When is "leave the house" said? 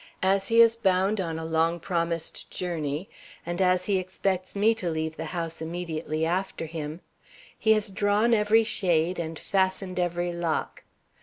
4.89-5.61